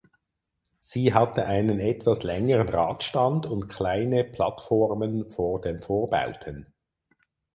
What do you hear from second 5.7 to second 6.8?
Vorbauten.